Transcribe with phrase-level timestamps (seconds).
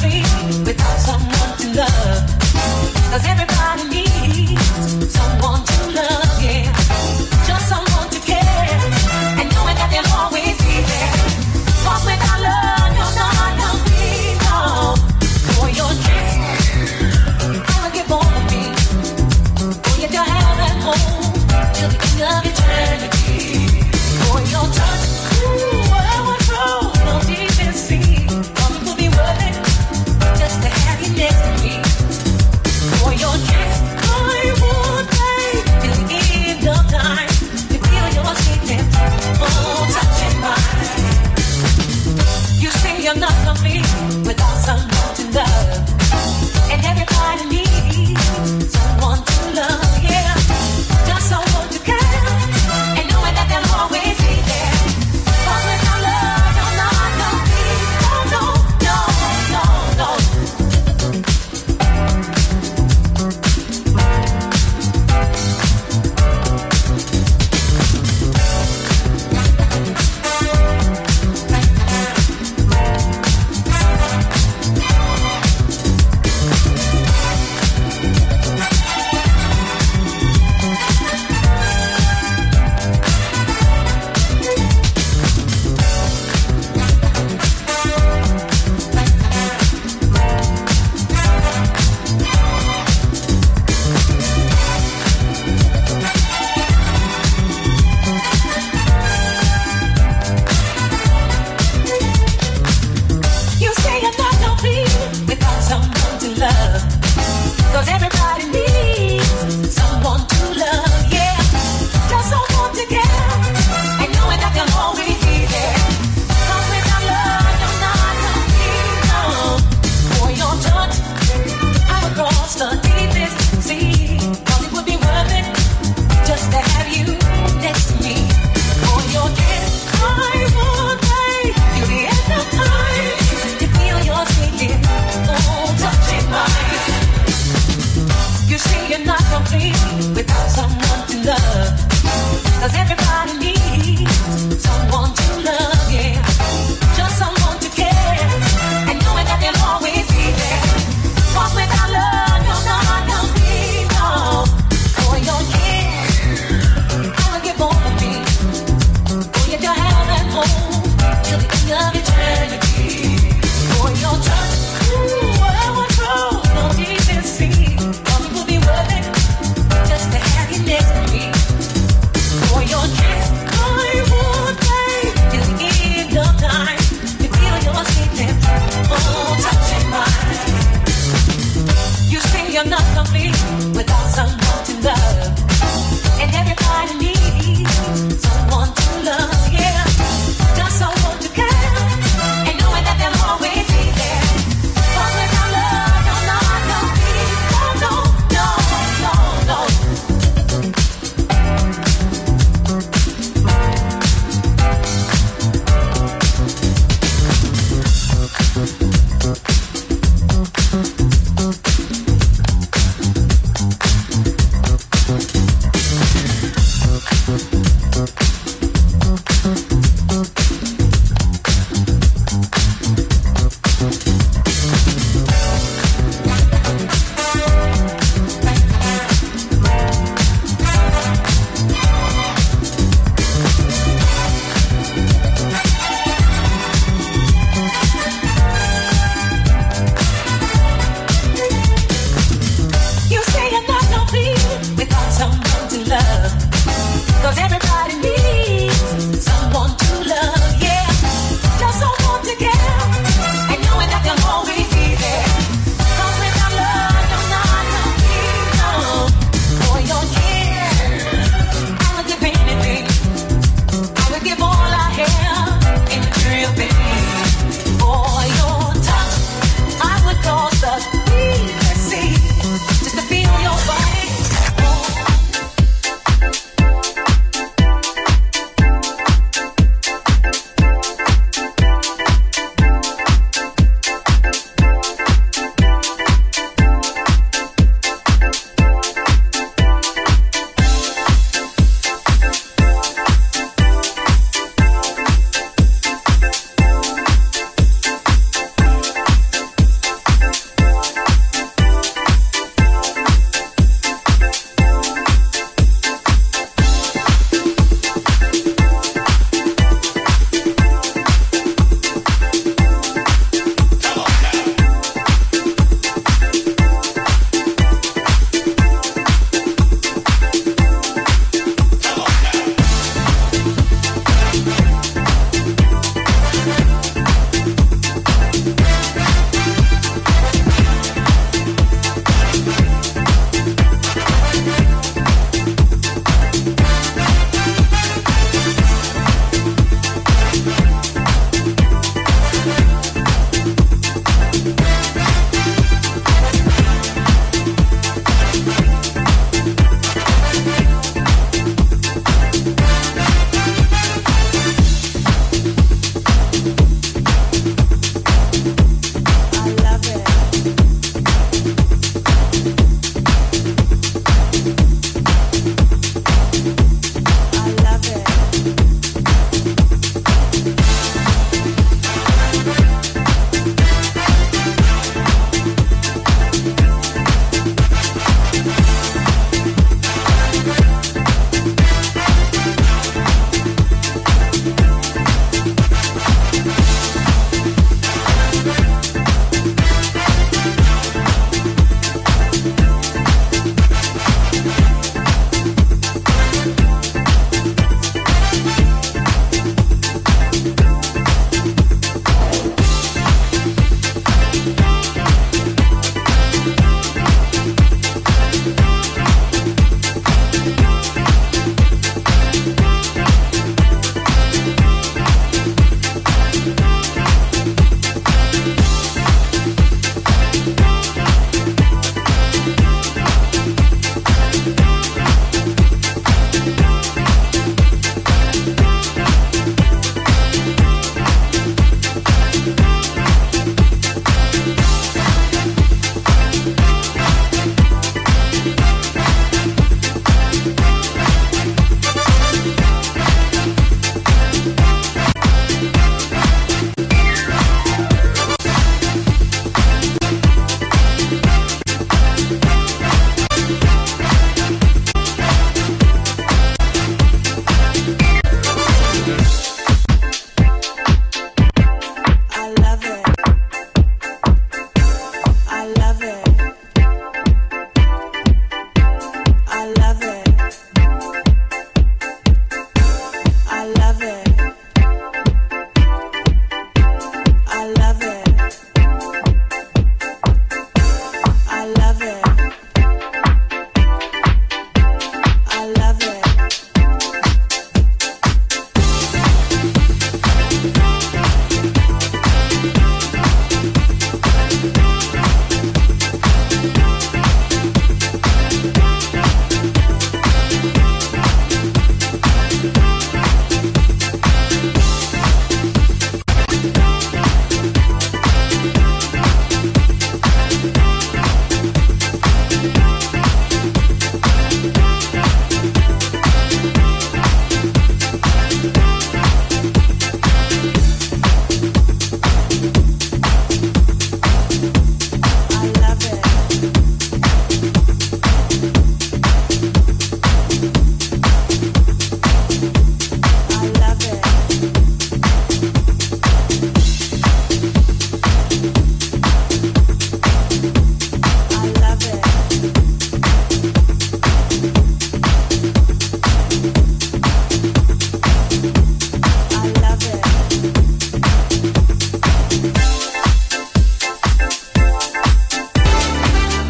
[0.00, 2.38] complete without someone to love.
[3.10, 3.97] Cause everybody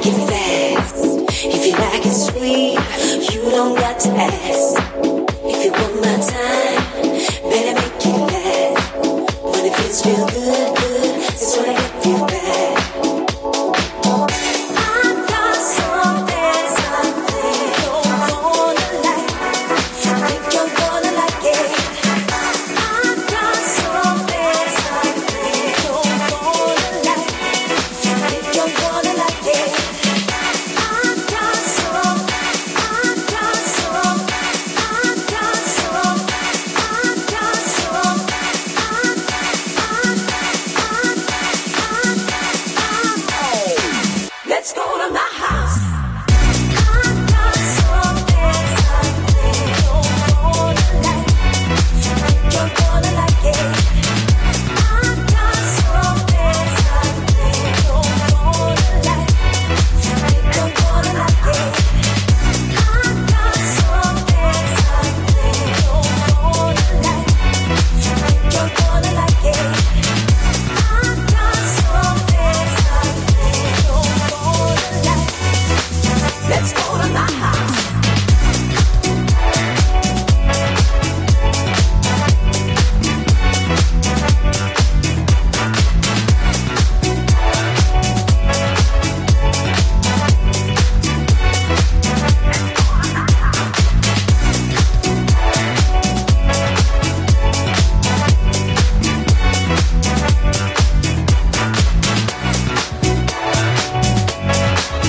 [0.00, 0.94] Like it fast,
[1.44, 4.69] if you like it sweet, you don't got to ask.